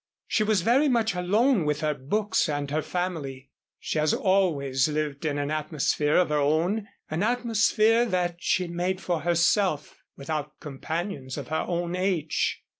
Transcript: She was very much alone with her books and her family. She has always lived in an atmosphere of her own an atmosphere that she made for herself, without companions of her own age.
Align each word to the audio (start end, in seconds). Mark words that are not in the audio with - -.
She 0.25 0.41
was 0.43 0.61
very 0.63 0.89
much 0.89 1.13
alone 1.13 1.63
with 1.63 1.81
her 1.81 1.93
books 1.93 2.49
and 2.49 2.71
her 2.71 2.81
family. 2.81 3.51
She 3.77 3.99
has 3.99 4.15
always 4.15 4.87
lived 4.89 5.25
in 5.25 5.37
an 5.37 5.51
atmosphere 5.51 6.15
of 6.15 6.29
her 6.29 6.39
own 6.39 6.87
an 7.11 7.21
atmosphere 7.21 8.03
that 8.07 8.37
she 8.39 8.67
made 8.67 8.99
for 8.99 9.19
herself, 9.19 9.99
without 10.17 10.59
companions 10.59 11.37
of 11.37 11.49
her 11.49 11.65
own 11.67 11.95
age. 11.95 12.63